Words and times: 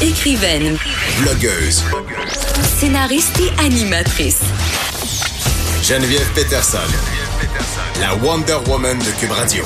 Écrivaine. 0.00 0.76
Blogueuse. 1.20 1.82
Scénariste 2.62 3.40
et 3.40 3.60
animatrice. 3.60 4.42
Geneviève 5.82 6.30
Peterson. 6.34 6.78
La 8.00 8.14
Wonder 8.14 8.58
Woman 8.68 8.96
de 8.96 9.20
Cube 9.20 9.32
Radio. 9.32 9.64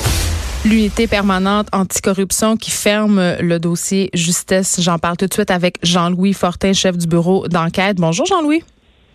L'unité 0.65 1.05
permanente 1.05 1.67
anticorruption 1.71 2.57
qui 2.57 2.71
ferme 2.71 3.35
le 3.41 3.59
dossier 3.59 4.09
justesse. 4.15 4.81
J'en 4.81 4.97
parle 4.97 5.17
tout 5.17 5.27
de 5.27 5.33
suite 5.33 5.51
avec 5.51 5.77
Jean-Louis 5.83 6.33
Fortin, 6.33 6.73
chef 6.73 6.97
du 6.97 7.05
bureau 7.05 7.47
d'enquête. 7.47 7.97
Bonjour 7.97 8.25
Jean-Louis. 8.25 8.63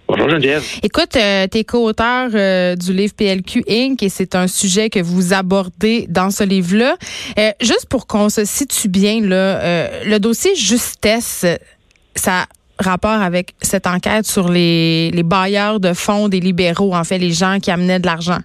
Bonjour 0.08 0.30
Geneviève. 0.30 0.62
Écoute, 0.82 1.16
euh, 1.16 1.46
t'es 1.48 1.64
co-auteur 1.64 2.30
euh, 2.34 2.74
du 2.76 2.94
livre 2.94 3.12
PLQ 3.14 3.62
Inc. 3.68 4.02
et 4.02 4.08
c'est 4.08 4.34
un 4.34 4.46
sujet 4.46 4.88
que 4.88 5.00
vous 5.00 5.34
abordez 5.34 6.06
dans 6.08 6.30
ce 6.30 6.44
livre-là. 6.44 6.96
Euh, 7.38 7.50
juste 7.60 7.86
pour 7.90 8.06
qu'on 8.06 8.30
se 8.30 8.44
situe 8.46 8.88
bien, 8.88 9.20
là, 9.20 9.36
euh, 9.62 9.88
le 10.06 10.18
dossier 10.18 10.54
justesse, 10.54 11.44
ça 12.14 12.46
rapport 12.78 13.10
avec 13.20 13.54
cette 13.60 13.86
enquête 13.86 14.24
sur 14.24 14.48
les, 14.48 15.10
les 15.10 15.22
bailleurs 15.22 15.78
de 15.78 15.92
fonds 15.92 16.28
des 16.28 16.40
libéraux, 16.40 16.94
en 16.94 17.04
fait, 17.04 17.18
les 17.18 17.32
gens 17.32 17.58
qui 17.60 17.70
amenaient 17.70 18.00
de 18.00 18.06
l'argent. 18.06 18.38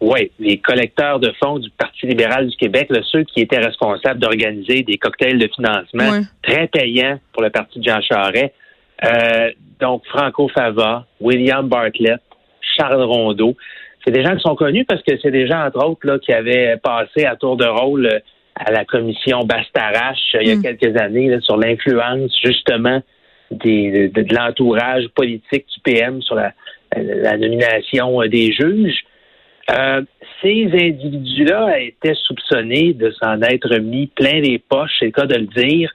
Oui, 0.00 0.30
les 0.38 0.58
collecteurs 0.58 1.18
de 1.18 1.32
fonds 1.42 1.58
du 1.60 1.70
Parti 1.70 2.06
libéral 2.06 2.46
du 2.48 2.56
Québec, 2.56 2.88
là, 2.90 3.00
ceux 3.10 3.22
qui 3.24 3.40
étaient 3.40 3.58
responsables 3.64 4.20
d'organiser 4.20 4.82
des 4.82 4.98
cocktails 4.98 5.38
de 5.38 5.48
financement 5.54 6.10
Ouais. 6.10 6.20
très 6.42 6.66
payants 6.66 7.18
pour 7.32 7.42
le 7.42 7.48
Parti 7.48 7.78
de 7.78 7.84
Jean 7.84 8.00
Charest. 8.02 8.52
Euh, 9.04 9.50
donc, 9.80 10.04
Franco 10.06 10.48
Fava, 10.48 11.06
William 11.20 11.68
Bartlett, 11.68 12.20
Charles 12.76 13.02
Rondeau. 13.02 13.56
C'est 14.04 14.12
des 14.12 14.22
gens 14.22 14.34
qui 14.36 14.42
sont 14.42 14.54
connus 14.54 14.84
parce 14.84 15.02
que 15.02 15.16
c'est 15.20 15.30
des 15.30 15.46
gens, 15.46 15.64
entre 15.64 15.84
autres, 15.84 16.06
là, 16.06 16.18
qui 16.18 16.32
avaient 16.32 16.76
passé 16.82 17.24
à 17.24 17.36
tour 17.36 17.56
de 17.56 17.66
rôle 17.66 18.06
euh, 18.06 18.18
à 18.54 18.70
la 18.70 18.84
commission 18.84 19.40
Bastarache 19.40 20.34
euh, 20.34 20.42
il 20.42 20.48
y 20.48 20.52
a 20.52 20.56
Mm. 20.56 20.62
quelques 20.62 21.00
années 21.00 21.28
là, 21.28 21.40
sur 21.40 21.56
l'influence, 21.56 22.32
justement, 22.44 23.02
des, 23.50 24.08
de, 24.08 24.22
de 24.22 24.34
l'entourage 24.34 25.08
politique 25.08 25.66
du 25.74 25.80
PM 25.82 26.22
sur 26.22 26.34
la, 26.34 26.52
la 26.96 27.36
nomination 27.36 28.20
des 28.22 28.52
juges. 28.52 29.04
Euh, 29.70 30.02
ces 30.42 30.68
individus-là 30.72 31.80
étaient 31.80 32.14
soupçonnés 32.14 32.92
de 32.92 33.10
s'en 33.22 33.40
être 33.42 33.78
mis 33.78 34.08
plein 34.08 34.40
les 34.40 34.58
poches, 34.58 34.92
c'est 34.98 35.06
le 35.06 35.12
cas 35.12 35.26
de 35.26 35.36
le 35.36 35.46
dire, 35.46 35.90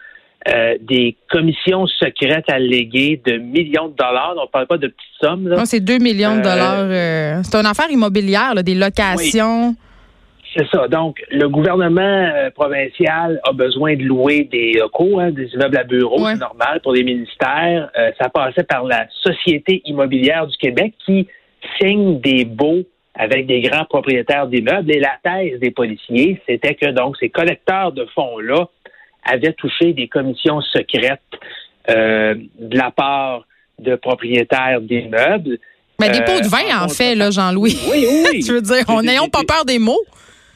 euh, 0.48 0.78
des 0.82 1.16
commissions 1.30 1.86
secrètes 1.88 2.50
alléguées 2.50 3.22
de 3.26 3.38
millions 3.38 3.90
de 3.90 3.96
dollars. 3.96 4.36
On 4.38 4.44
ne 4.44 4.48
parle 4.48 4.68
pas 4.68 4.78
de 4.78 4.88
petites 4.88 5.20
sommes. 5.22 5.48
Là. 5.50 5.58
Non, 5.58 5.66
c'est 5.66 5.82
2 5.82 5.98
millions 5.98 6.36
de 6.36 6.40
Euh, 6.40 6.44
dollars. 6.44 6.80
euh, 6.80 7.40
c'est 7.44 7.58
une 7.58 7.66
affaire 7.66 7.92
immobilière, 7.92 8.54
là, 8.56 8.64
des 8.64 8.76
locations. 8.76 9.76
C'est 10.56 10.66
ça. 10.74 10.88
Donc, 10.88 11.22
le 11.30 11.48
gouvernement 11.48 12.02
euh, 12.02 12.50
provincial 12.52 13.40
a 13.48 13.52
besoin 13.52 13.96
de 13.96 14.02
louer 14.04 14.46
des 14.52 14.74
locaux, 14.80 15.20
hein, 15.20 15.30
des 15.32 15.48
immeubles 15.54 15.78
à 15.78 15.84
bureaux, 15.84 16.24
Ouais. 16.24 16.34
c'est 16.34 16.40
normal 16.40 16.80
pour 16.82 16.94
les 16.94 17.04
ministères. 17.04 17.90
Euh, 17.98 18.12
ça 18.20 18.30
passait 18.30 18.64
par 18.64 18.84
la 18.86 19.06
Société 19.22 19.82
immobilière 19.86 20.48
du 20.48 20.58
Québec 20.58 20.94
qui 21.06 21.28
signe 21.80 22.20
des 22.22 22.46
baux 22.46 22.82
avec 23.14 23.46
des 23.46 23.60
grands 23.62 23.86
propriétaires 23.86 24.48
d'immeubles. 24.48 24.90
Et 24.92 25.00
la 25.00 25.18
thèse 25.24 25.60
des 25.60 25.72
policiers, 25.72 26.42
c'était 26.48 26.74
que 26.74 26.90
donc 26.92 27.18
ces 27.18 27.30
collecteurs 27.30 27.92
de 27.92 28.06
fonds-là 28.16 28.70
avaient 29.24 29.54
touché 29.54 29.94
des 29.94 30.08
commissions 30.08 30.62
secrètes 30.62 31.22
euh, 31.90 32.36
de 32.60 32.78
la 32.78 32.92
part 32.92 33.46
de 33.80 33.96
propriétaires 33.96 34.82
d'immeubles. 34.82 35.58
Mais 36.00 36.10
des 36.10 36.20
Euh, 36.20 36.26
pots 36.26 36.42
de 36.42 36.48
vin, 36.48 36.82
en 36.82 36.86
en 36.86 36.90
fait, 36.90 37.16
là, 37.16 37.30
Jean-Louis. 37.32 37.78
Oui, 37.92 38.06
oui, 38.32 38.40
tu 38.46 38.54
veux 38.54 38.62
dire, 38.62 38.84
on 38.88 39.02
n'ayons 39.02 39.30
pas 39.30 39.44
peur 39.48 39.66
des 39.66 39.80
mots. 39.80 40.02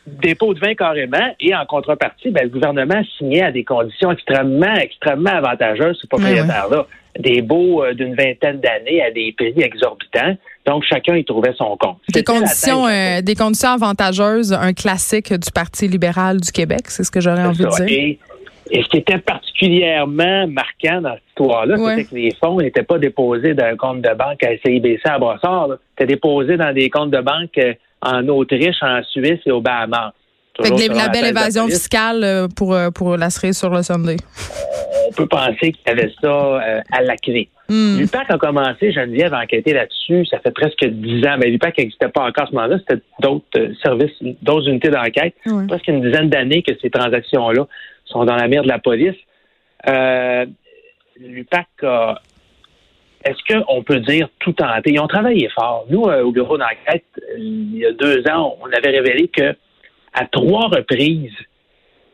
des 0.06 0.36
pots 0.36 0.53
de 0.53 0.59
vin 0.59 0.73
carrément, 0.75 1.34
et 1.39 1.56
en 1.56 1.66
contrepartie, 1.66 2.30
ben, 2.30 2.44
le 2.44 2.50
gouvernement 2.50 3.02
signait 3.17 3.41
à 3.44 3.52
des 3.52 3.64
conditions 3.64 4.11
extrêmement, 4.11 4.73
extrêmement 4.75 5.31
avantageuses 5.31 5.97
ces 6.02 6.08
propriétaires-là. 6.08 6.86
Des 7.19 7.41
baux 7.41 7.84
euh, 7.84 7.94
d'une 7.94 8.16
vingtaine 8.16 8.59
d'années 8.59 9.02
à 9.03 9.11
des 9.11 9.34
prix 9.38 9.53
exorbitants. 9.58 10.36
Donc, 10.66 10.84
chacun 10.89 11.16
y 11.16 11.23
trouvait 11.23 11.53
son 11.58 11.78
compte. 11.78 11.97
Des 12.09 12.23
conditions, 12.23 12.88
euh, 12.88 13.22
des 13.22 13.35
conditions 13.35 13.69
avantageuses, 13.69 14.52
un 14.52 14.73
classique 14.73 15.31
du 15.31 15.52
Parti 15.52 15.88
libéral 15.88 16.41
du 16.41 16.52
Québec, 16.52 16.85
c'est 16.88 17.03
ce 17.03 17.12
que 17.12 17.22
j'aurais 17.22 17.44
envie 17.46 17.63
de 17.63 17.69
dire. 17.69 17.85
Et, 17.88 18.19
et 18.72 18.81
ce 18.84 18.88
qui 18.90 18.97
était 18.97 19.18
particulièrement 19.18 20.47
marquant 20.47 21.01
dans 21.01 21.13
cette 21.13 21.24
histoire-là, 21.29 21.78
Ouais. 21.78 21.96
c'était 21.97 22.09
que 22.09 22.16
les 22.16 22.31
fonds 22.35 22.59
n'étaient 22.59 22.84
pas 22.84 22.97
déposés 22.97 23.53
dans 23.53 23.66
un 23.66 23.75
compte 23.75 24.01
de 24.01 24.13
banque 24.13 24.44
à 24.44 24.57
CIBC 24.63 25.01
à 25.06 25.19
Brossard. 25.19 25.69
C'était 25.91 26.13
déposé 26.13 26.57
dans 26.57 26.73
des 26.73 26.90
comptes 26.90 27.12
de 27.12 27.22
banque 27.22 27.57
euh, 27.57 27.73
en 28.02 28.28
Autriche, 28.28 28.81
en 28.81 29.02
Suisse 29.03 29.40
et 29.46 29.52
aux 29.52 29.62
Bahamas. 29.62 30.12
Fait 30.62 30.69
que 30.69 30.90
la 30.90 31.06
la 31.06 31.09
belle 31.09 31.25
évasion 31.25 31.66
fiscale 31.68 32.23
euh, 32.23 32.47
pour, 32.56 32.73
euh, 32.75 32.91
pour 32.91 33.18
la 33.18 33.29
cerise 33.31 33.57
sur 33.57 33.69
le 33.72 33.81
Sunday. 33.81 34.18
On 35.09 35.13
peut 35.13 35.25
penser 35.28 35.72
qu'il 35.72 35.81
y 35.88 35.90
avait 35.90 36.12
ça 36.22 36.28
euh, 36.28 36.81
à 36.91 37.02
la 37.02 37.16
clé. 37.18 37.50
Hmm. 37.69 37.97
L'UPAC 37.97 38.29
a 38.29 38.38
commencé, 38.38 38.91
Geneviève, 38.91 39.34
à 39.34 39.40
enquêter 39.41 39.73
là-dessus. 39.73 40.25
Ça 40.28 40.40
fait 40.40 40.52
presque 40.52 40.85
dix 40.85 41.25
ans. 41.25 41.38
Mais 41.40 41.50
l'UPAC 41.50 41.78
n'existait 41.78 42.09
pas 42.09 42.22
encore 42.28 42.44
à 42.44 42.47
ce 42.47 42.56
moment-là. 42.56 42.78
C'était 42.79 43.02
d'autres 43.19 43.46
euh, 43.57 43.73
services, 43.81 44.12
d'autres 44.41 44.68
unités 44.69 44.90
d'enquête. 44.90 45.34
Ouais. 45.47 45.66
Presque 45.68 45.88
une 45.88 46.02
dizaine 46.02 46.29
d'années 46.29 46.62
que 46.62 46.73
ces 46.81 46.90
transactions-là 46.90 47.66
sont 48.13 48.25
dans 48.25 48.35
la 48.35 48.47
mire 48.47 48.63
de 48.63 48.68
la 48.68 48.79
police. 48.79 49.16
Euh, 49.88 50.46
L'UPAC 51.19 51.68
a. 51.84 52.22
Est-ce 53.25 53.53
qu'on 53.53 53.84
peut 53.84 54.01
dire 54.01 54.28
tout 54.40 54.51
tenter? 54.51 54.91
Ils 54.91 55.00
ont 55.00 55.07
travaillé 55.07 55.47
fort. 55.50 55.85
Nous, 55.90 56.03
euh, 56.03 56.23
au 56.23 56.31
bureau 56.31 56.57
d'enquête, 56.57 57.06
il 57.38 57.78
y 57.78 57.85
a 57.85 57.94
deux 57.94 58.28
ans, 58.29 58.57
on 58.62 58.66
avait 58.66 58.90
révélé 58.90 59.29
que 59.29 59.56
à 60.13 60.25
trois 60.25 60.68
reprises, 60.68 61.34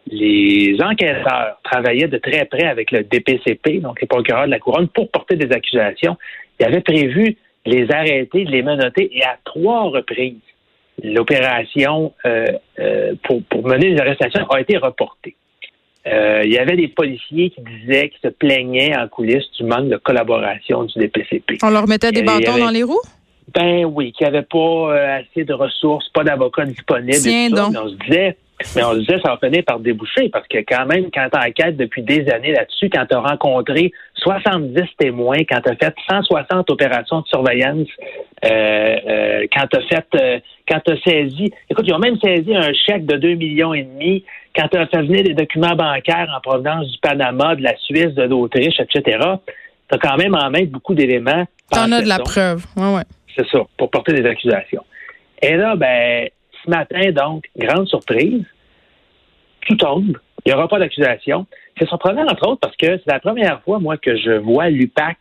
les 0.05 0.77
enquêteurs 0.81 1.59
travaillaient 1.63 2.07
de 2.07 2.17
très 2.17 2.45
près 2.45 2.65
avec 2.65 2.91
le 2.91 3.03
DPCP, 3.03 3.79
donc 3.79 4.01
les 4.01 4.07
procureurs 4.07 4.45
de 4.45 4.51
la 4.51 4.59
Couronne, 4.59 4.87
pour 4.87 5.09
porter 5.09 5.35
des 5.35 5.51
accusations. 5.51 6.15
Ils 6.59 6.65
avaient 6.65 6.81
prévu 6.81 7.37
les 7.65 7.91
arrêter, 7.91 8.45
de 8.45 8.51
les 8.51 8.61
menotter, 8.61 9.09
et 9.11 9.23
à 9.23 9.37
trois 9.43 9.83
reprises, 9.89 10.37
l'opération 11.03 12.13
euh, 12.25 12.45
pour, 13.23 13.41
pour 13.43 13.67
mener 13.67 13.89
les 13.89 13.99
arrestations 13.99 14.45
a 14.47 14.61
été 14.61 14.77
reportée. 14.77 15.35
Euh, 16.07 16.41
il 16.45 16.51
y 16.51 16.57
avait 16.57 16.77
des 16.77 16.87
policiers 16.87 17.49
qui 17.49 17.61
disaient, 17.61 18.09
qui 18.09 18.17
se 18.23 18.29
plaignaient 18.29 18.95
en 18.97 19.07
coulisses 19.07 19.51
du 19.59 19.65
manque 19.65 19.89
de 19.89 19.97
collaboration 19.97 20.83
du 20.85 20.97
DPCP. 20.97 21.57
On 21.61 21.69
leur 21.69 21.87
mettait 21.87 22.11
des 22.11 22.19
avait- 22.19 22.39
bâtons 22.45 22.57
dans 22.57 22.69
les 22.69 22.83
roues? 22.83 23.01
Ben 23.53 23.83
oui, 23.85 24.11
qu'il 24.13 24.25
n'y 24.27 24.35
avait 24.35 24.45
pas 24.45 24.57
euh, 24.57 25.19
assez 25.19 25.43
de 25.43 25.53
ressources, 25.53 26.07
pas 26.09 26.23
d'avocats 26.23 26.65
disponibles. 26.65 27.11
et 27.27 27.49
tout 27.49 27.55
ça. 27.55 27.63
donc. 27.63 27.73
Mais 27.73 27.79
on 27.79 27.89
se 27.89 27.95
disait, 27.95 28.37
mais 28.75 28.83
on 28.83 28.93
se 28.93 28.99
disait, 28.99 29.19
ça 29.23 29.35
va 29.35 29.37
finir 29.37 29.63
par 29.65 29.79
déboucher 29.79 30.29
parce 30.29 30.47
que 30.47 30.57
quand 30.59 30.85
même, 30.85 31.09
quand 31.13 31.27
tu 31.31 31.39
enquêtes 31.39 31.77
depuis 31.77 32.03
des 32.03 32.29
années 32.29 32.51
là-dessus, 32.51 32.89
quand 32.89 33.05
tu 33.05 33.15
as 33.15 33.19
rencontré 33.19 33.91
70 34.15 34.81
témoins, 34.97 35.39
quand 35.49 35.61
tu 35.61 35.71
as 35.71 35.75
fait 35.75 35.95
160 36.09 36.69
opérations 36.69 37.21
de 37.21 37.27
surveillance, 37.27 37.87
euh, 38.45 38.97
euh, 39.07 39.47
quand 39.53 39.65
tu 39.67 39.77
as 39.77 39.81
fait, 39.83 40.05
euh, 40.15 40.39
quand 40.67 40.79
tu 40.85 40.93
as 40.93 41.01
saisi, 41.01 41.51
écoute, 41.69 41.85
ils 41.87 41.93
ont 41.93 41.99
même 41.99 42.17
saisi 42.19 42.53
un 42.55 42.73
chèque 42.73 43.05
de 43.05 43.15
2 43.15 43.35
millions 43.35 43.73
et 43.73 43.83
demi, 43.83 44.25
quand 44.55 44.67
tu 44.67 44.77
as 44.77 44.87
fait 44.87 45.01
venir 45.03 45.23
des 45.23 45.33
documents 45.33 45.75
bancaires 45.75 46.29
en 46.35 46.41
provenance 46.41 46.89
du 46.89 46.97
Panama, 46.99 47.55
de 47.55 47.63
la 47.63 47.77
Suisse, 47.77 48.13
de 48.13 48.23
l'Autriche, 48.23 48.79
etc. 48.79 49.19
Tu 49.89 49.95
as 49.95 49.97
quand 49.97 50.17
même 50.17 50.35
en 50.35 50.49
main 50.49 50.65
beaucoup 50.65 50.93
d'éléments. 50.93 51.45
T'en 51.71 51.91
as 51.91 52.01
de 52.01 52.07
la 52.07 52.19
preuve. 52.19 52.65
Ouais, 52.75 52.95
ouais. 52.95 53.03
C'est 53.37 53.47
ça, 53.47 53.59
pour 53.77 53.89
porter 53.89 54.13
des 54.13 54.27
accusations. 54.27 54.83
Et 55.41 55.55
là, 55.55 55.75
ben, 55.77 56.27
ce 56.63 56.69
matin, 56.69 57.11
donc, 57.11 57.45
grande 57.57 57.87
surprise, 57.87 58.43
tout 59.67 59.75
tombe. 59.75 60.17
Il 60.45 60.49
n'y 60.49 60.53
aura 60.53 60.67
pas 60.67 60.79
d'accusation. 60.79 61.45
C'est 61.77 61.87
surprenant, 61.87 62.23
entre 62.23 62.47
autres, 62.47 62.59
parce 62.61 62.75
que 62.75 62.87
c'est 62.97 63.07
la 63.11 63.19
première 63.19 63.61
fois, 63.63 63.79
moi, 63.79 63.97
que 63.97 64.15
je 64.17 64.31
vois 64.31 64.69
l'UPAC 64.69 65.17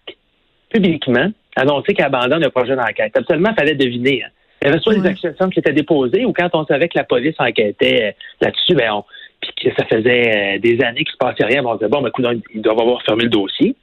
publiquement 0.70 1.30
annoncer 1.56 1.94
qu'il 1.94 2.04
abandonne 2.04 2.42
le 2.42 2.50
projet 2.50 2.76
d'enquête. 2.76 3.16
Absolument, 3.16 3.50
il 3.50 3.54
fallait 3.56 3.74
deviner. 3.74 4.22
hein. 4.24 4.28
Il 4.62 4.68
y 4.68 4.70
avait 4.70 4.80
soit 4.80 4.94
Ouais. 4.94 5.00
des 5.00 5.08
accusations 5.08 5.48
qui 5.50 5.58
étaient 5.60 5.72
déposées 5.72 6.24
ou 6.24 6.32
quand 6.32 6.48
on 6.52 6.64
savait 6.66 6.88
que 6.88 6.98
la 6.98 7.04
police 7.04 7.34
enquêtait 7.38 8.08
euh, 8.08 8.12
là-dessus, 8.40 8.74
ben, 8.74 8.92
on, 8.92 9.04
puis 9.40 9.52
que 9.70 9.74
ça 9.76 9.84
faisait 9.86 10.56
euh, 10.56 10.58
des 10.58 10.80
années 10.82 11.04
qu'il 11.04 11.12
ne 11.12 11.12
se 11.12 11.16
passait 11.16 11.44
rien, 11.44 11.62
ben, 11.62 11.70
on 11.70 11.74
disait, 11.76 11.88
bon, 11.88 12.00
ben, 12.02 12.08
écoute, 12.08 12.26
ils 12.54 12.60
doivent 12.62 12.80
avoir 12.80 13.02
fermé 13.02 13.24
le 13.24 13.30
dossier. 13.30 13.74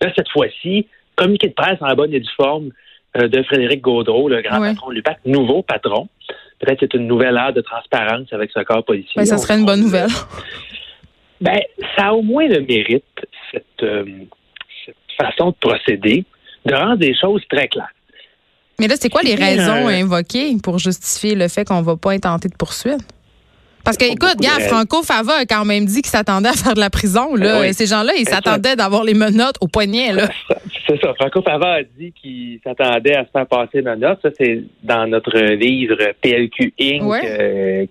Là, 0.00 0.12
cette 0.16 0.28
fois-ci, 0.30 0.86
communiqué 1.16 1.48
de 1.48 1.54
presse 1.54 1.78
en 1.80 1.92
bonne 1.94 2.12
et 2.14 2.20
due 2.20 2.32
forme 2.36 2.70
euh, 3.16 3.28
de 3.28 3.42
Frédéric 3.44 3.80
Gaudreau, 3.80 4.28
le 4.28 4.42
grand 4.42 4.60
Ouais. 4.60 4.70
patron 4.70 4.90
de 4.90 4.94
l'UPAC, 4.94 5.18
nouveau 5.24 5.62
patron. 5.62 6.08
Peut-être 6.60 6.80
que 6.80 6.86
c'est 6.90 6.94
une 6.98 7.06
nouvelle 7.06 7.36
ère 7.36 7.52
de 7.52 7.60
transparence 7.60 8.32
avec 8.32 8.50
ce 8.52 8.60
corps 8.60 8.84
policier. 8.84 9.12
Ben, 9.16 9.24
ça 9.26 9.38
serait 9.38 9.54
une 9.54 9.62
on- 9.62 9.66
bonne 9.66 9.80
nouvelle. 9.80 10.08
Ben, 11.40 11.60
ça 11.96 12.06
a 12.06 12.12
au 12.12 12.22
moins 12.22 12.46
le 12.46 12.60
mérite, 12.60 13.04
cette, 13.52 13.64
euh, 13.82 14.04
cette 14.86 14.94
façon 15.18 15.50
de 15.50 15.56
procéder, 15.60 16.24
de 16.64 16.74
rendre 16.74 16.96
des 16.96 17.14
choses 17.14 17.42
très 17.50 17.68
claires. 17.68 17.88
Mais 18.80 18.88
là, 18.88 18.94
c'est 18.98 19.08
quoi 19.10 19.22
les 19.22 19.34
raisons 19.34 19.86
un- 19.88 20.00
invoquées 20.02 20.56
pour 20.62 20.78
justifier 20.78 21.34
le 21.34 21.46
fait 21.48 21.64
qu'on 21.66 21.82
va 21.82 21.96
pas 21.96 22.12
intenter 22.12 22.48
de 22.48 22.56
poursuite? 22.56 23.02
Parce 23.84 23.98
que, 23.98 24.06
écoute, 24.06 24.38
de. 24.38 24.62
Franco 24.62 25.02
Fava 25.02 25.34
a 25.40 25.44
quand 25.44 25.64
même 25.64 25.84
dit 25.84 26.00
qu'il 26.00 26.10
s'attendait 26.10 26.48
à 26.48 26.52
faire 26.52 26.74
de 26.74 26.80
la 26.80 26.90
prison. 26.90 27.34
Là. 27.34 27.60
Oui. 27.60 27.74
Ces 27.74 27.86
gens-là, 27.86 28.12
ils 28.18 28.26
s'attendaient 28.26 28.76
d'avoir 28.76 29.04
les 29.04 29.14
menottes 29.14 29.56
au 29.60 29.68
poignet. 29.68 30.12
Là. 30.12 30.28
C'est 30.86 31.00
ça. 31.00 31.14
Franco 31.14 31.42
Fava 31.42 31.74
a 31.74 31.82
dit 31.82 32.12
qu'il 32.12 32.60
s'attendait 32.64 33.14
à 33.14 33.24
se 33.24 33.30
faire 33.30 33.46
passer 33.46 33.80
une 33.80 33.94
note. 33.94 34.18
Ça, 34.22 34.30
c'est 34.38 34.62
dans 34.82 35.06
notre 35.06 35.38
livre 35.38 35.96
PLQ 36.22 36.74
Inc. 36.80 37.24
Euh, 37.24 37.86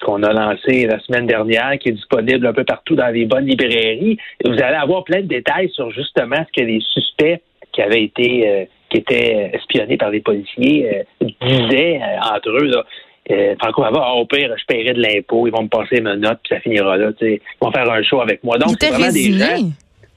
qu'on 0.00 0.22
a 0.22 0.32
lancé 0.32 0.86
la 0.86 1.00
semaine 1.00 1.26
dernière, 1.26 1.78
qui 1.78 1.88
est 1.88 1.92
disponible 1.92 2.46
un 2.46 2.52
peu 2.52 2.64
partout 2.64 2.94
dans 2.94 3.12
les 3.12 3.24
bonnes 3.24 3.46
librairies. 3.46 4.18
Et 4.44 4.48
vous 4.48 4.62
allez 4.62 4.76
avoir 4.76 5.04
plein 5.04 5.20
de 5.20 5.26
détails 5.26 5.70
sur 5.70 5.90
justement 5.90 6.36
ce 6.36 6.60
que 6.60 6.66
les 6.66 6.80
suspects 6.80 7.40
qui 7.72 7.82
avaient 7.82 8.04
été 8.04 8.48
euh, 8.48 8.64
qui 8.90 8.98
étaient 8.98 9.50
espionnés 9.52 9.98
par 9.98 10.10
les 10.10 10.20
policiers 10.20 11.04
euh, 11.22 11.28
disaient 11.42 12.00
entre 12.22 12.50
eux. 12.50 12.66
Là. 12.66 12.84
Franco 13.60 13.82
Fava, 13.82 14.00
ah, 14.02 14.14
au 14.14 14.26
pire, 14.26 14.54
je 14.58 14.64
paierai 14.64 14.94
de 14.94 15.02
l'impôt, 15.02 15.46
ils 15.46 15.50
vont 15.50 15.62
me 15.62 15.68
passer 15.68 16.00
ma 16.00 16.16
note, 16.16 16.38
puis 16.42 16.54
ça 16.54 16.60
finira 16.60 16.96
là. 16.96 17.10
Ils 17.20 17.40
vont 17.60 17.70
faire 17.70 17.90
un 17.90 18.02
show 18.02 18.20
avec 18.20 18.42
moi. 18.42 18.56
Donc, 18.58 18.76
c'est 18.80 18.90
vraiment 18.90 19.12
des 19.12 19.32
gens. 19.32 19.70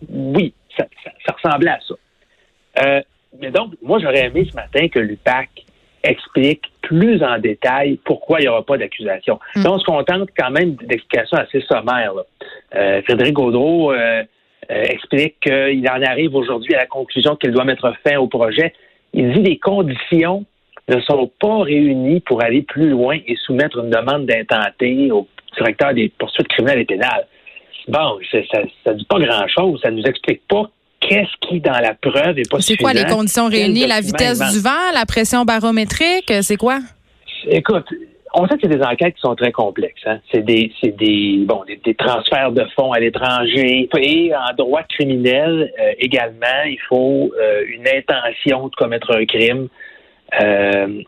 Oui, 0.09 0.53
ça, 0.77 0.85
ressemblait 1.33 1.71
à 1.71 1.79
ça. 1.87 1.95
Euh, 2.85 3.01
mais 3.39 3.51
donc, 3.51 3.73
moi, 3.81 3.99
j'aurais 3.99 4.27
aimé 4.27 4.47
ce 4.49 4.55
matin 4.55 4.87
que 4.87 4.99
l'UPAC 4.99 5.49
explique 6.03 6.63
plus 6.81 7.21
en 7.23 7.37
détail 7.37 7.99
pourquoi 8.03 8.39
il 8.39 8.43
n'y 8.43 8.47
aura 8.47 8.65
pas 8.65 8.77
d'accusation. 8.77 9.39
Hmm. 9.55 9.63
on 9.67 9.77
se 9.77 9.85
contente 9.85 10.29
quand 10.37 10.49
même 10.49 10.75
d'explications 10.75 11.37
assez 11.37 11.61
sommaires. 11.61 12.13
Euh, 12.75 13.01
Frédéric 13.03 13.33
Gaudreau 13.33 13.93
euh, 13.93 14.23
explique 14.69 15.39
qu'il 15.41 15.87
en 15.89 16.01
arrive 16.01 16.35
aujourd'hui 16.35 16.73
à 16.73 16.79
la 16.79 16.85
conclusion 16.87 17.35
qu'il 17.35 17.51
doit 17.51 17.65
mettre 17.65 17.93
fin 18.05 18.17
au 18.17 18.27
projet. 18.27 18.73
Il 19.13 19.33
dit 19.33 19.41
les 19.41 19.59
conditions 19.59 20.45
ne 20.89 20.99
sont 21.01 21.31
pas 21.39 21.61
réunies 21.63 22.19
pour 22.21 22.43
aller 22.43 22.63
plus 22.63 22.89
loin 22.89 23.17
et 23.27 23.35
soumettre 23.45 23.79
une 23.79 23.89
demande 23.89 24.25
d'intenté 24.25 25.11
au 25.11 25.27
directeur 25.57 25.93
des 25.93 26.09
poursuites 26.17 26.47
criminelles 26.47 26.79
et 26.79 26.85
pénales. 26.85 27.27
Bon, 27.87 28.17
ça 28.31 28.91
ne 28.91 28.97
dit 28.97 29.05
pas 29.05 29.19
grand-chose. 29.19 29.79
Ça 29.81 29.91
ne 29.91 29.97
nous 29.97 30.03
explique 30.03 30.41
pas 30.47 30.69
qu'est-ce 30.99 31.47
qui, 31.47 31.59
dans 31.59 31.79
la 31.79 31.93
preuve, 31.93 32.39
est 32.39 32.49
pas 32.49 32.59
C'est 32.61 32.77
quoi 32.77 32.93
les 32.93 33.05
conditions 33.05 33.47
réunies? 33.47 33.87
La 33.87 34.01
vitesse 34.01 34.39
du 34.53 34.59
vent, 34.59 34.91
la 34.93 35.05
pression 35.05 35.43
barométrique, 35.43 36.31
c'est 36.41 36.57
quoi? 36.57 36.79
Écoute, 37.47 37.87
on 38.33 38.47
sait 38.47 38.55
que 38.55 38.61
c'est 38.63 38.77
des 38.77 38.83
enquêtes 38.83 39.15
qui 39.15 39.21
sont 39.21 39.35
très 39.35 39.51
complexes. 39.51 40.01
Hein. 40.05 40.19
C'est 40.31 40.45
des, 40.45 40.71
des, 40.83 41.43
bon, 41.45 41.63
des, 41.67 41.95
transferts 41.95 42.51
de 42.51 42.63
fonds 42.75 42.93
à 42.93 42.99
l'étranger. 42.99 43.89
Et 43.97 44.31
en 44.33 44.53
droit 44.55 44.83
criminel 44.83 45.71
euh, 45.79 45.91
également, 45.99 46.63
il 46.65 46.79
faut 46.87 47.31
euh, 47.39 47.63
une 47.67 47.87
intention 47.87 48.67
de 48.67 48.75
commettre 48.75 49.11
un 49.11 49.25
crime. 49.25 49.67
Euh, 50.39 51.01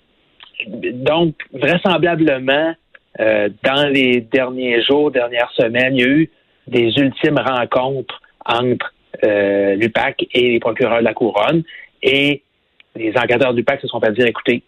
donc, 0.68 1.36
vraisemblablement, 1.54 2.74
dans 3.20 3.90
les 3.92 4.22
derniers 4.22 4.82
jours, 4.84 5.12
dernières 5.12 5.52
semaines, 5.52 5.96
il 5.96 6.02
y 6.02 6.04
a 6.04 6.08
eu 6.08 6.32
des 6.68 6.94
ultimes 6.98 7.38
rencontres 7.38 8.22
entre 8.46 8.94
euh, 9.24 9.76
l'UPAC 9.76 10.26
et 10.34 10.54
les 10.54 10.60
procureurs 10.60 11.00
de 11.00 11.04
la 11.04 11.14
Couronne. 11.14 11.64
Et 12.02 12.42
les 12.96 13.14
enquêteurs 13.18 13.54
d'UPAC 13.54 13.82
se 13.82 13.88
sont 13.88 14.00
fait 14.00 14.12
dire, 14.14 14.26
écoutez, 14.26 14.64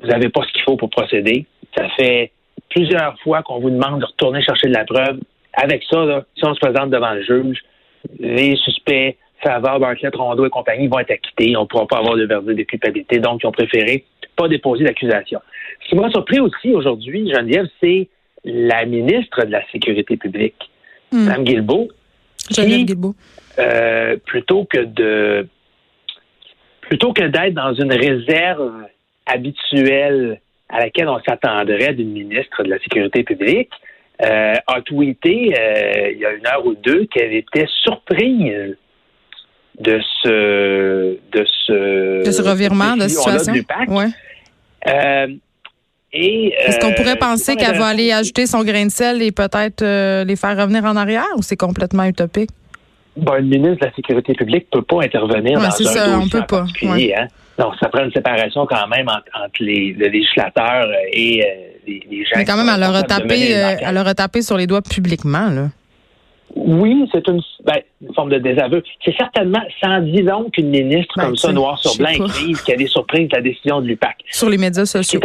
vous 0.00 0.08
n'avez 0.08 0.28
pas 0.28 0.42
ce 0.42 0.52
qu'il 0.52 0.62
faut 0.62 0.76
pour 0.76 0.90
procéder. 0.90 1.46
Ça 1.76 1.88
fait 1.90 2.32
plusieurs 2.70 3.18
fois 3.20 3.42
qu'on 3.42 3.60
vous 3.60 3.70
demande 3.70 4.00
de 4.00 4.06
retourner 4.06 4.42
chercher 4.42 4.68
de 4.68 4.74
la 4.74 4.84
preuve. 4.84 5.20
Avec 5.54 5.82
ça, 5.90 6.24
si 6.36 6.44
on 6.44 6.54
se 6.54 6.60
présente 6.60 6.90
devant 6.90 7.12
le 7.12 7.22
juge, 7.22 7.58
les 8.18 8.56
suspects, 8.56 9.16
Favard, 9.42 9.80
Bartlett, 9.80 10.14
Rondeau 10.14 10.46
et 10.46 10.50
compagnie 10.50 10.88
vont 10.88 10.98
être 10.98 11.10
acquittés. 11.10 11.56
On 11.56 11.62
ne 11.62 11.66
pourra 11.66 11.86
pas 11.86 11.98
avoir 11.98 12.16
de 12.16 12.24
verdict 12.24 12.58
de 12.58 12.62
culpabilité. 12.62 13.18
Donc, 13.18 13.40
ils 13.42 13.46
ont 13.46 13.52
préféré 13.52 14.04
pas 14.36 14.48
déposer 14.48 14.84
d'accusation. 14.84 15.40
Ce 15.82 15.88
qui 15.88 15.94
m'a 15.94 16.10
surpris 16.10 16.40
aussi 16.40 16.72
aujourd'hui, 16.72 17.30
Geneviève, 17.32 17.66
c'est 17.82 18.08
la 18.44 18.84
ministre 18.86 19.44
de 19.44 19.52
la 19.52 19.62
Sécurité 19.70 20.16
publique 20.16 20.70
Hmm. 21.12 21.26
Mme 21.26 21.44
Guilbeault. 21.44 21.88
Euh, 23.58 24.16
plutôt 24.24 24.64
que 24.64 24.78
de 24.78 25.46
plutôt 26.80 27.12
que 27.12 27.22
d'être 27.22 27.54
dans 27.54 27.74
une 27.74 27.92
réserve 27.92 28.86
habituelle 29.26 30.40
à 30.68 30.80
laquelle 30.80 31.08
on 31.08 31.20
s'attendrait 31.20 31.94
d'une 31.94 32.12
ministre 32.12 32.62
de 32.62 32.70
la 32.70 32.78
Sécurité 32.78 33.22
publique, 33.22 33.70
euh, 34.22 34.54
a 34.66 34.80
tweeté 34.80 35.54
euh, 35.58 36.10
il 36.12 36.18
y 36.18 36.24
a 36.24 36.32
une 36.32 36.46
heure 36.46 36.66
ou 36.66 36.74
deux 36.74 37.06
qu'elle 37.06 37.34
était 37.34 37.68
surprise 37.82 38.76
de 39.80 40.00
ce 40.22 41.18
de 41.32 41.46
ce 41.66 42.24
de 42.24 42.30
ce 42.30 42.42
revirement 42.42 42.96
de, 42.96 43.08
situation. 43.08 43.54
Ouais. 43.88 44.08
Est-ce 46.12 46.78
qu'on 46.78 46.92
pourrait 46.92 47.12
euh, 47.12 47.16
penser 47.16 47.56
qu'elle 47.56 47.78
va 47.78 47.86
aller 47.86 48.12
ajouter 48.12 48.46
son 48.46 48.62
grain 48.62 48.84
de 48.84 48.90
sel 48.90 49.22
et 49.22 49.32
peut-être 49.32 49.82
euh, 49.82 50.24
les 50.24 50.36
faire 50.36 50.56
revenir 50.56 50.84
en 50.84 50.96
arrière 50.96 51.24
ou 51.36 51.42
c'est 51.42 51.56
complètement 51.56 52.04
utopique? 52.04 52.50
Bon, 53.16 53.34
le 53.34 53.42
ministre 53.42 53.80
de 53.80 53.86
la 53.86 53.94
Sécurité 53.94 54.34
publique 54.34 54.66
ne 54.72 54.80
peut 54.80 54.84
pas 54.84 55.04
intervenir 55.04 55.58
dans 55.58 55.66
un 55.66 55.70
ça, 55.70 56.18
on 56.18 56.28
peut 56.28 56.44
pas. 56.46 56.64
Hein? 56.82 57.26
Donc, 57.58 57.74
ça 57.80 57.88
prend 57.88 58.04
une 58.04 58.12
séparation 58.12 58.66
quand 58.66 58.88
même 58.88 59.08
entre, 59.08 59.60
les, 59.60 59.92
le 59.92 60.08
législateur 60.08 60.86
et 61.12 61.42
euh, 61.42 61.46
les, 61.86 62.24
gens. 62.24 62.36
Mais 62.36 62.44
quand 62.44 62.56
même, 62.56 62.70
elle 62.74 62.80
leur, 62.80 62.94
a 62.94 63.02
tapé, 63.02 63.50
elle 63.50 63.94
leur 63.94 64.06
a 64.06 64.14
tapé 64.14 64.40
sur 64.40 64.56
les 64.56 64.66
doigts 64.66 64.82
publiquement, 64.82 65.48
là. 65.50 65.68
Oui, 66.54 67.08
c'est 67.12 67.26
une, 67.28 67.40
ben, 67.64 67.80
une, 68.00 68.14
forme 68.14 68.30
de 68.30 68.38
désaveu. 68.38 68.82
C'est 69.04 69.16
certainement 69.16 69.62
sans 69.82 70.00
dire 70.00 70.24
donc 70.24 70.52
qu'une 70.52 70.68
ministre 70.68 71.14
ben, 71.16 71.24
comme 71.24 71.36
ça, 71.36 71.52
noir 71.52 71.78
sur 71.78 71.96
blanc, 71.96 72.10
écrive 72.10 72.62
qu'elle 72.64 72.82
est 72.82 72.86
surprise 72.86 73.28
de 73.28 73.36
la 73.36 73.42
décision 73.42 73.80
de 73.80 73.86
l'UPAC. 73.86 74.18
Sur 74.30 74.50
les 74.50 74.58
médias 74.58 74.84
sociaux. 74.84 75.20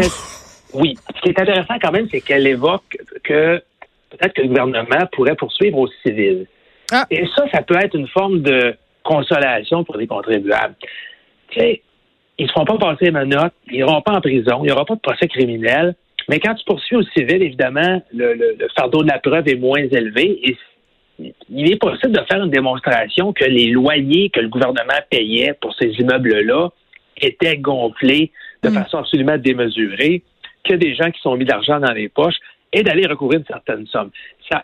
Oui. 0.73 0.95
Ce 1.15 1.21
qui 1.21 1.29
est 1.29 1.39
intéressant 1.39 1.75
quand 1.81 1.91
même, 1.91 2.07
c'est 2.09 2.21
qu'elle 2.21 2.47
évoque 2.47 2.97
que 3.23 3.61
peut-être 4.09 4.33
que 4.33 4.41
le 4.41 4.47
gouvernement 4.47 5.05
pourrait 5.11 5.35
poursuivre 5.35 5.77
au 5.77 5.87
civil. 6.05 6.45
Ah. 6.91 7.05
Et 7.11 7.25
ça, 7.35 7.45
ça 7.51 7.61
peut 7.61 7.77
être 7.77 7.95
une 7.95 8.07
forme 8.07 8.41
de 8.41 8.75
consolation 9.03 9.83
pour 9.83 9.97
les 9.97 10.07
contribuables. 10.07 10.75
Tu 11.49 11.59
sais, 11.59 11.81
ils 12.37 12.43
ne 12.43 12.47
se 12.47 12.53
font 12.53 12.65
pas 12.65 12.77
passer 12.77 13.11
ma 13.11 13.25
note, 13.25 13.53
ils 13.69 13.77
n'iront 13.77 14.01
pas 14.01 14.13
en 14.13 14.21
prison, 14.21 14.59
il 14.59 14.67
n'y 14.67 14.71
aura 14.71 14.85
pas 14.85 14.95
de 14.95 14.99
procès 14.99 15.27
criminel. 15.27 15.95
Mais 16.29 16.39
quand 16.39 16.55
tu 16.55 16.65
poursuis 16.65 16.97
au 16.97 17.03
civil, 17.03 17.41
évidemment, 17.41 18.01
le, 18.13 18.57
fardeau 18.75 19.01
de 19.01 19.07
la 19.07 19.19
preuve 19.19 19.47
est 19.47 19.55
moins 19.55 19.79
élevé 19.79 20.39
et 20.43 20.57
il 21.19 21.71
est 21.71 21.77
possible 21.77 22.13
de 22.13 22.21
faire 22.29 22.43
une 22.43 22.51
démonstration 22.51 23.33
que 23.33 23.45
les 23.45 23.67
loyers 23.67 24.29
que 24.29 24.39
le 24.39 24.49
gouvernement 24.49 24.99
payait 25.09 25.53
pour 25.59 25.73
ces 25.75 25.89
immeubles-là 25.99 26.69
étaient 27.19 27.57
gonflés 27.57 28.31
de 28.63 28.69
hmm. 28.69 28.73
façon 28.73 28.97
absolument 28.99 29.37
démesurée 29.37 30.23
que 30.63 30.75
des 30.75 30.95
gens 30.95 31.09
qui 31.09 31.19
sont 31.21 31.35
mis 31.35 31.45
d'argent 31.45 31.79
dans 31.79 31.93
les 31.93 32.09
poches 32.09 32.37
et 32.73 32.83
d'aller 32.83 33.07
recouvrir 33.07 33.39
une 33.39 33.45
certaine 33.45 33.87
somme. 33.87 34.11
Ça 34.51 34.61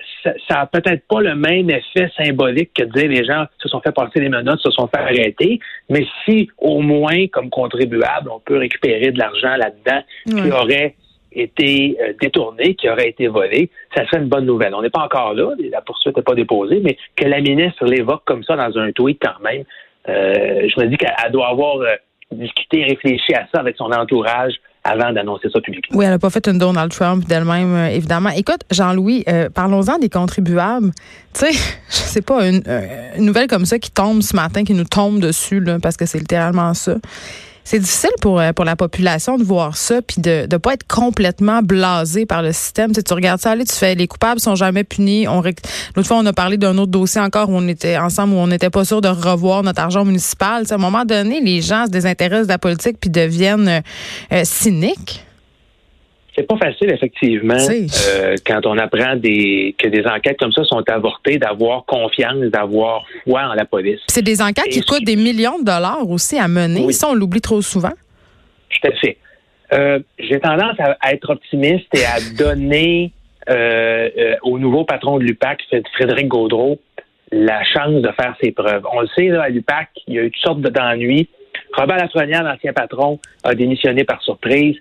ça, 0.48 0.70
peut-être 0.72 1.08
pas 1.08 1.22
le 1.22 1.36
même 1.36 1.70
effet 1.70 2.10
symbolique 2.18 2.72
que 2.74 2.84
de 2.84 2.92
dire 2.92 3.10
les 3.10 3.26
gens 3.26 3.46
se 3.60 3.70
sont 3.70 3.80
fait 3.82 3.94
passer 3.94 4.20
les 4.20 4.30
menottes, 4.30 4.60
se 4.60 4.72
sont 4.72 4.88
fait 4.88 5.00
arrêter, 5.00 5.60
mais 5.90 6.06
si 6.24 6.50
au 6.58 6.82
moins, 6.82 7.28
comme 7.28 7.50
contribuable, 7.50 8.30
on 8.30 8.40
peut 8.40 8.58
récupérer 8.58 9.12
de 9.12 9.20
l'argent 9.20 9.56
là-dedans 9.56 10.02
qui 10.28 10.52
aurait 10.52 10.96
été 11.36 11.98
euh, 12.02 12.14
détourné, 12.20 12.76
qui 12.76 12.90
aurait 12.90 13.10
été 13.10 13.28
volé, 13.28 13.70
ça 13.96 14.06
serait 14.06 14.22
une 14.22 14.30
bonne 14.30 14.46
nouvelle. 14.46 14.74
On 14.76 14.82
n'est 14.82 14.90
pas 14.90 15.04
encore 15.04 15.34
là, 15.34 15.52
la 15.72 15.82
poursuite 15.82 16.16
n'est 16.16 16.24
pas 16.24 16.36
déposée, 16.36 16.82
mais 16.84 16.98
que 17.16 17.26
la 17.26 17.42
ministre 17.42 17.86
l'évoque 17.86 18.24
comme 18.26 18.44
ça 18.44 18.56
dans 18.56 18.78
un 18.78 18.92
tweet 18.92 19.20
quand 19.22 19.42
même, 19.44 19.64
euh, 20.10 20.68
je 20.68 20.82
me 20.82 20.88
dis 20.88 20.98
qu'elle 20.98 21.32
doit 21.32 21.50
avoir 21.50 21.78
euh, 21.78 21.96
discuté, 22.32 22.84
réfléchi 22.84 23.34
à 23.34 23.48
ça 23.54 23.62
avec 23.62 23.76
son 23.78 23.92
entourage 23.92 24.54
avant 24.84 25.14
d'annoncer 25.14 25.50
ça 25.50 25.62
publiquement. 25.62 25.98
Oui, 25.98 26.04
elle 26.04 26.12
n'a 26.12 26.20
pas 26.20 26.30
fait 26.30 26.46
une 26.46 26.58
Donald 26.58 26.92
Trump 26.92 27.24
d'elle-même, 27.26 27.90
évidemment. 27.92 28.32
Écoute, 28.36 28.64
Jean-Louis, 28.70 29.24
parlons-en 29.56 29.98
des 29.98 30.10
contribuables. 30.10 30.92
Tu 31.34 31.46
sais, 31.46 31.52
je 31.88 31.94
sais 31.94 32.22
pas, 32.22 32.46
une, 32.46 32.64
nouvelle 33.18 33.48
comme 33.48 33.64
ça 33.64 33.80
qui 33.80 33.92
tombe 33.92 34.22
ce 34.22 34.36
matin, 34.36 34.66
qui 34.66 34.74
nous 34.74 34.84
tombe 34.84 35.22
dessus, 35.22 35.64
parce 35.82 35.96
que 35.96 36.06
c'est 36.06 36.20
littéralement 36.20 36.74
ça 36.74 36.96
c'est 37.64 37.80
difficile 37.80 38.12
pour, 38.22 38.40
euh, 38.40 38.52
pour 38.54 38.66
la 38.66 38.76
population 38.76 39.38
de 39.38 39.44
voir 39.44 39.78
ça 39.78 40.02
puis 40.02 40.22
de 40.22 40.48
ne 40.52 40.58
pas 40.58 40.74
être 40.74 40.88
complètement 40.88 41.62
blasé 41.62 42.26
par 42.26 42.42
le 42.42 42.52
système. 42.52 42.92
Tu, 42.92 43.04
tu 43.04 43.14
regardes 43.14 43.40
ça 43.40 43.52
aller, 43.52 43.66
tu 43.66 43.76
fais 43.76 43.96
les 43.96 44.08
coupables 44.08 44.40
sont 44.40 44.56
jamais 44.56 44.84
punis. 44.84 45.28
On 45.28 45.42
l'autre 45.42 46.08
fois 46.08 46.18
on 46.18 46.26
a 46.26 46.34
parlé 46.34 46.58
d'un 46.58 46.78
autre 46.78 46.92
dossier 46.92 47.22
encore 47.22 47.50
où 47.50 47.56
on 47.56 47.68
était 47.68 47.98
ensemble 47.98 48.34
où 48.34 48.38
on 48.38 48.48
n'était 48.48 48.70
pas 48.70 48.86
sûr 48.86 49.02
de 49.02 49.08
revoir 49.08 49.64
notre 49.64 49.82
argent 49.82 50.06
municipal. 50.06 50.66
à 50.70 50.74
un 50.74 50.78
moment 50.78 51.06
donné, 51.06 51.42
les 51.42 51.62
gens 51.62 51.86
se 51.86 51.92
désintéressent 51.92 52.48
de 52.48 52.54
la 52.54 52.58
politique 52.58 52.98
puis 53.00 53.10
deviennent 53.10 53.68
euh, 53.68 53.82
euh, 54.32 54.42
cyniques. 54.44 55.24
C'est 56.36 56.48
pas 56.48 56.58
facile, 56.58 56.92
effectivement, 56.92 57.54
euh, 57.54 58.36
quand 58.46 58.66
on 58.66 58.78
apprend 58.80 59.16
des, 59.16 59.76
que 59.78 59.88
des 59.88 60.04
enquêtes 60.08 60.40
comme 60.40 60.52
ça 60.52 60.64
sont 60.64 60.84
avortées, 60.90 61.38
d'avoir 61.38 61.86
confiance, 61.86 62.40
d'avoir 62.46 63.06
foi 63.24 63.44
en 63.44 63.54
la 63.54 63.66
police. 63.66 64.00
C'est 64.08 64.24
des 64.24 64.42
enquêtes 64.42 64.70
qui 64.70 64.82
coûtent 64.82 65.04
des 65.04 65.16
millions 65.16 65.60
de 65.60 65.66
dollars 65.66 66.10
aussi 66.10 66.40
à 66.40 66.48
mener. 66.48 66.92
Ça, 66.92 67.10
on 67.10 67.14
l'oublie 67.14 67.42
trop 67.42 67.62
souvent. 67.62 67.94
Tout 68.70 68.88
à 68.88 68.92
fait. 68.94 69.18
Euh, 69.74 70.00
j'ai 70.18 70.40
tendance 70.40 70.76
à, 70.80 71.14
être 71.14 71.30
optimiste 71.30 71.88
et 71.94 72.06
à 72.06 72.20
donner 72.38 73.12
euh, 73.50 74.36
au 74.42 74.58
nouveau 74.58 74.86
patron 74.86 75.20
de 75.20 75.24
l'UPAC, 75.24 75.62
Frédéric 75.94 76.28
Gaudreau, 76.28 76.80
la 77.32 77.64
chance 77.64 78.02
de 78.02 78.12
faire 78.12 78.36
ses 78.42 78.52
preuves. 78.52 78.84
On 78.92 79.02
le 79.02 79.08
sait, 79.16 79.28
là, 79.28 79.44
à 79.44 79.50
l'UPAC, 79.50 79.90
il 80.08 80.16
y 80.16 80.20
a 80.20 80.24
eu 80.24 80.32
toutes 80.32 80.44
sortes 80.44 80.62
d'ennuis. 80.62 81.30
Robert 81.74 81.98
Lafrenière, 81.98 82.44
l'ancien 82.44 82.74
patron, 82.74 83.20
a 83.44 83.56
démissionné 83.56 84.04
par 84.04 84.22
surprise. 84.22 84.76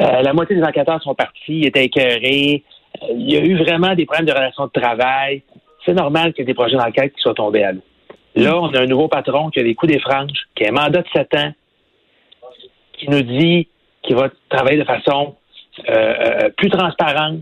Euh, 0.00 0.22
la 0.22 0.32
moitié 0.32 0.56
des 0.56 0.62
enquêteurs 0.62 1.02
sont 1.02 1.14
partis, 1.14 1.62
étaient 1.62 1.84
écœurés. 1.84 2.64
Euh, 3.02 3.06
il 3.14 3.30
y 3.30 3.36
a 3.36 3.40
eu 3.40 3.56
vraiment 3.56 3.94
des 3.94 4.06
problèmes 4.06 4.26
de 4.26 4.32
relations 4.32 4.66
de 4.66 4.80
travail. 4.80 5.42
C'est 5.84 5.94
normal 5.94 6.32
qu'il 6.32 6.42
y 6.42 6.42
ait 6.42 6.46
des 6.46 6.54
projets 6.54 6.76
d'enquête 6.76 7.12
qui 7.14 7.20
soient 7.20 7.34
tombés 7.34 7.64
à 7.64 7.72
l'eau. 7.72 7.82
Là, 8.34 8.58
on 8.58 8.72
a 8.72 8.80
un 8.80 8.86
nouveau 8.86 9.08
patron 9.08 9.50
qui 9.50 9.60
a 9.60 9.62
les 9.62 9.74
coups 9.74 9.92
des 9.92 9.98
franges, 9.98 10.46
qui 10.54 10.64
a 10.64 10.68
un 10.68 10.72
mandat 10.72 11.02
de 11.02 11.08
7 11.12 11.34
ans, 11.34 11.52
qui 12.94 13.10
nous 13.10 13.22
dit 13.22 13.68
qu'il 14.02 14.16
va 14.16 14.30
travailler 14.48 14.78
de 14.78 14.84
façon 14.84 15.34
euh, 15.90 16.48
plus 16.56 16.70
transparente. 16.70 17.40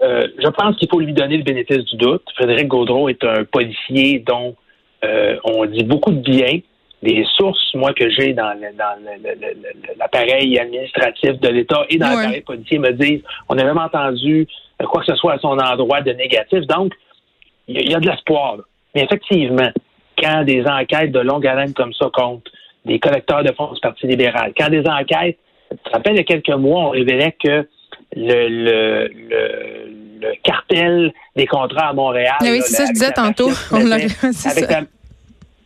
Euh, 0.00 0.28
je 0.38 0.48
pense 0.48 0.76
qu'il 0.76 0.88
faut 0.88 1.00
lui 1.00 1.12
donner 1.12 1.36
le 1.36 1.42
bénéfice 1.42 1.84
du 1.84 1.96
doute. 1.96 2.22
Frédéric 2.34 2.68
Gaudreau 2.68 3.10
est 3.10 3.22
un 3.24 3.44
policier 3.44 4.20
dont 4.20 4.56
on 5.44 5.64
dit 5.64 5.84
beaucoup 5.84 6.12
de 6.12 6.20
bien. 6.20 6.60
Des 7.02 7.24
sources, 7.36 7.74
moi, 7.74 7.94
que 7.94 8.10
j'ai 8.10 8.34
dans, 8.34 8.52
l'appareil 9.98 10.58
administratif 10.58 11.40
de 11.40 11.48
l'État 11.48 11.86
et 11.88 11.96
dans 11.96 12.10
l'appareil 12.10 12.42
policier 12.42 12.78
me 12.78 12.92
disent 12.92 13.22
on 13.48 13.54
n'a 13.54 13.64
même 13.64 13.78
entendu 13.78 14.46
quoi 14.86 15.00
que 15.00 15.06
ce 15.06 15.16
soit 15.16 15.34
à 15.34 15.38
son 15.38 15.58
endroit 15.58 16.02
de 16.02 16.12
négatif. 16.12 16.60
Donc, 16.66 16.92
il 17.68 17.90
y, 17.90 17.94
a 17.94 18.00
de 18.00 18.06
l'espoir. 18.06 18.56
Mais 18.94 19.04
effectivement, 19.04 19.70
quand 20.18 20.44
des 20.44 20.64
enquêtes 20.66 21.12
de 21.12 21.20
longue 21.20 21.46
haleine 21.46 21.72
comme 21.72 21.92
ça 21.94 22.06
comptent, 22.12 22.48
des 22.84 22.98
collecteurs 22.98 23.44
de 23.44 23.52
fonds 23.52 23.72
du 23.72 23.80
Parti 23.80 24.06
libéral, 24.06 24.52
quand 24.56 24.68
des 24.68 24.86
enquêtes, 24.86 25.38
tu 25.70 25.76
te 25.76 25.90
rappelles, 25.90 26.14
il 26.14 26.18
y 26.18 26.20
a 26.20 26.24
quelques 26.24 26.48
mois, 26.50 26.86
on 26.86 26.90
révélait 26.90 27.36
que 27.42 27.68
le, 28.16 28.48
le, 28.48 29.08
le, 30.20 30.32
cartel 30.42 31.12
des 31.36 31.46
contrats 31.46 31.88
à 31.88 31.92
Montréal. 31.92 32.36
Ah 32.40 32.46
oui, 32.50 32.60
c'est 32.62 32.74
ça, 32.74 32.86
je 32.86 32.92
disais 32.92 33.12
tantôt. 33.12 33.50
avec 33.72 34.68
la, 34.68 34.80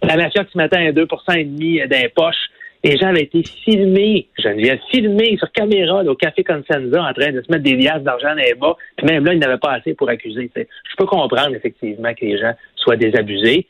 la, 0.06 0.16
mafia 0.16 0.44
qui 0.44 0.52
se 0.52 0.58
mettait 0.58 0.76
à 0.76 0.92
2% 0.92 1.38
et 1.38 1.44
demi 1.44 1.80
d'impoche. 1.88 2.36
Les 2.82 2.98
gens 2.98 3.08
avaient 3.08 3.22
été 3.22 3.42
filmés, 3.64 4.28
Geneviève, 4.38 4.78
filmés 4.90 5.38
sur 5.38 5.50
caméra 5.52 6.04
au 6.04 6.14
Café 6.14 6.44
Consenza 6.44 7.02
en 7.02 7.14
train 7.14 7.32
de 7.32 7.40
se 7.40 7.50
mettre 7.50 7.62
des 7.62 7.76
liasses 7.76 8.02
d'argent 8.02 8.28
dans 8.28 8.42
les 8.42 8.54
bas. 8.54 8.76
Puis 8.96 9.06
même 9.06 9.24
là, 9.24 9.32
ils 9.32 9.38
n'avaient 9.38 9.58
pas 9.58 9.72
assez 9.72 9.94
pour 9.94 10.10
accuser. 10.10 10.50
Je 10.54 10.96
peux 10.98 11.06
comprendre 11.06 11.54
effectivement 11.54 12.12
que 12.12 12.26
les 12.26 12.38
gens 12.38 12.52
soient 12.76 12.96
désabusés, 12.96 13.66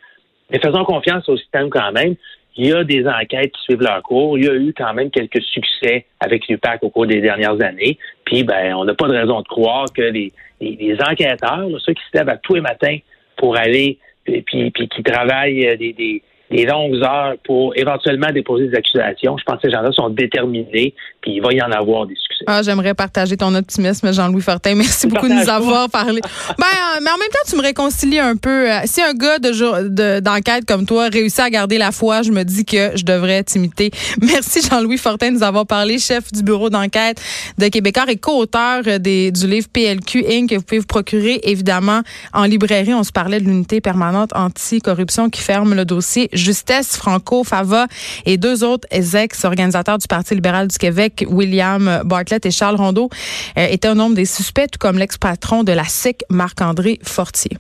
mais 0.50 0.58
faisons 0.58 0.84
confiance 0.84 1.28
au 1.28 1.36
système 1.36 1.70
quand 1.70 1.92
même. 1.92 2.16
Il 2.56 2.66
y 2.66 2.72
a 2.72 2.84
des 2.84 3.06
enquêtes 3.06 3.52
qui 3.52 3.62
suivent 3.62 3.82
leur 3.82 4.02
cours. 4.02 4.38
Il 4.38 4.44
y 4.44 4.48
a 4.48 4.54
eu 4.54 4.72
quand 4.76 4.94
même 4.94 5.10
quelques 5.10 5.42
succès 5.42 6.06
avec 6.20 6.46
l'UPAC 6.48 6.82
au 6.82 6.90
cours 6.90 7.06
des 7.06 7.20
dernières 7.20 7.60
années. 7.62 7.98
Puis, 8.24 8.44
ben, 8.44 8.74
on 8.74 8.84
n'a 8.84 8.94
pas 8.94 9.08
de 9.08 9.14
raison 9.14 9.40
de 9.40 9.48
croire 9.48 9.86
que 9.92 10.02
les, 10.02 10.32
les, 10.60 10.96
enquêteurs, 11.00 11.66
ceux 11.80 11.94
qui 11.94 12.02
se 12.12 12.18
lèvent 12.18 12.28
à 12.28 12.36
tous 12.36 12.54
les 12.54 12.60
matins 12.60 12.96
pour 13.36 13.56
aller, 13.56 13.98
puis, 14.24 14.42
puis, 14.42 14.70
puis 14.70 14.88
qui 14.88 15.02
travaillent 15.02 15.66
euh, 15.66 15.76
des, 15.76 15.92
des 15.92 16.22
des 16.50 16.66
longues 16.66 17.02
heures 17.02 17.34
pour 17.44 17.76
éventuellement 17.76 18.30
déposer 18.32 18.68
des 18.68 18.76
accusations. 18.76 19.36
Je 19.38 19.44
pense 19.44 19.56
que 19.56 19.68
ces 19.68 19.70
gens-là 19.70 19.92
sont 19.92 20.10
déterminés, 20.10 20.94
puis 21.20 21.32
il 21.36 21.42
va 21.42 21.52
y 21.52 21.62
en 21.62 21.70
avoir 21.72 22.06
des 22.06 22.14
succès. 22.14 22.44
Ah, 22.46 22.62
j'aimerais 22.62 22.94
partager 22.94 23.36
ton 23.36 23.54
optimisme, 23.54 24.12
Jean-Louis 24.12 24.42
Fortin. 24.42 24.74
Merci 24.74 25.06
beaucoup 25.06 25.28
de 25.28 25.32
nous 25.32 25.48
avoir 25.48 25.88
parlé. 25.88 26.20
Ben, 26.58 26.64
euh, 26.64 27.00
mais 27.02 27.10
en 27.10 27.18
même 27.18 27.28
temps, 27.28 27.48
tu 27.48 27.56
me 27.56 27.62
réconcilies 27.62 28.18
un 28.18 28.36
peu. 28.36 28.70
Euh, 28.70 28.80
si 28.84 29.00
un 29.00 29.14
gars 29.14 29.38
de 29.38 30.20
d'enquête 30.20 30.64
comme 30.66 30.86
toi 30.86 31.08
réussit 31.08 31.40
à 31.40 31.50
garder 31.50 31.78
la 31.78 31.92
foi, 31.92 32.22
je 32.22 32.30
me 32.30 32.42
dis 32.42 32.64
que 32.64 32.96
je 32.96 33.04
devrais 33.04 33.42
t'imiter. 33.42 33.90
Merci 34.22 34.60
Jean-Louis 34.68 34.98
Fortin 34.98 35.30
de 35.30 35.36
nous 35.36 35.42
avoir 35.42 35.66
parlé, 35.66 35.98
chef 35.98 36.32
du 36.32 36.42
bureau 36.42 36.70
d'enquête 36.70 37.20
de 37.58 37.68
Québécois 37.68 38.04
et 38.08 38.16
co-auteur 38.16 38.82
du 39.00 39.46
livre 39.46 39.68
PLQ 39.72 40.24
Inc. 40.28 40.50
que 40.50 40.56
vous 40.56 40.62
pouvez 40.62 40.80
vous 40.80 40.86
procurer 40.86 41.40
évidemment 41.44 42.02
en 42.32 42.44
librairie. 42.44 42.94
On 42.94 43.04
se 43.04 43.12
parlait 43.12 43.40
de 43.40 43.44
l'unité 43.44 43.80
permanente 43.80 44.30
anti-corruption 44.34 45.30
qui 45.30 45.40
ferme 45.40 45.74
le 45.74 45.84
dossier 45.84 46.28
Justesse 46.34 46.96
Franco 46.96 47.44
Fava 47.44 47.86
et 48.26 48.36
deux 48.36 48.64
autres 48.64 48.86
ex-organisateurs 48.90 49.98
du 49.98 50.06
Parti 50.06 50.34
libéral 50.34 50.68
du 50.68 50.76
Québec, 50.76 51.24
William 51.28 52.02
Bartlett 52.04 52.44
et 52.46 52.50
Charles 52.50 52.76
Rondeau, 52.76 53.10
euh, 53.56 53.66
étaient 53.70 53.88
au 53.88 53.94
nombre 53.94 54.14
des 54.14 54.26
suspects, 54.26 54.70
tout 54.70 54.78
comme 54.78 54.98
l'ex-patron 54.98 55.64
de 55.64 55.72
la 55.72 55.84
SIC, 55.84 56.22
Marc-André 56.30 56.98
Fortier. 57.02 57.56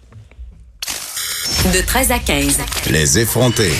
De 1.72 1.80
13 1.80 2.10
à 2.10 2.18
15. 2.18 2.58
Les 2.90 3.18
effrontés. 3.18 3.72